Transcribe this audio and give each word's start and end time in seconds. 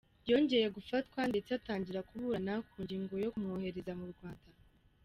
Yongeye 0.29 0.67
gufatwa 0.75 1.19
ndetse 1.31 1.49
atangira 1.57 2.05
kuburana 2.07 2.53
ku 2.69 2.75
ngingo 2.83 3.13
yo 3.23 3.29
kumwohereza 3.33 3.91
mu 3.99 4.05
Rwanda. 4.13 4.49